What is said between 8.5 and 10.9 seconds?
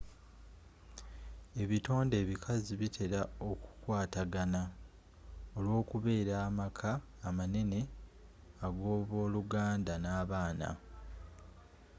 ag'aboluganda n'abaana